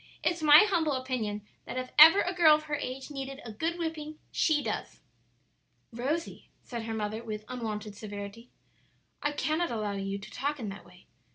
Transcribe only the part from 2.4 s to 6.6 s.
of her age needed a good whipping, she does." "Rosie,"